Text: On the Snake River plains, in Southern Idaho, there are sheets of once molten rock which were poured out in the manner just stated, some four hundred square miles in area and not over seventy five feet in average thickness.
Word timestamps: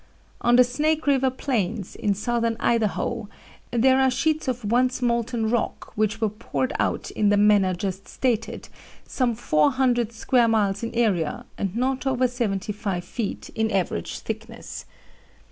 On 0.41 0.55
the 0.55 0.63
Snake 0.63 1.05
River 1.05 1.29
plains, 1.29 1.95
in 1.95 2.15
Southern 2.15 2.57
Idaho, 2.59 3.29
there 3.69 3.99
are 4.01 4.09
sheets 4.09 4.47
of 4.47 4.65
once 4.71 4.99
molten 4.99 5.47
rock 5.47 5.91
which 5.93 6.19
were 6.19 6.27
poured 6.29 6.73
out 6.79 7.11
in 7.11 7.29
the 7.29 7.37
manner 7.37 7.75
just 7.75 8.07
stated, 8.07 8.67
some 9.07 9.35
four 9.35 9.69
hundred 9.69 10.11
square 10.11 10.47
miles 10.47 10.81
in 10.81 10.91
area 10.95 11.45
and 11.55 11.75
not 11.77 12.07
over 12.07 12.27
seventy 12.27 12.71
five 12.73 13.05
feet 13.05 13.51
in 13.53 13.69
average 13.69 14.17
thickness. 14.17 14.85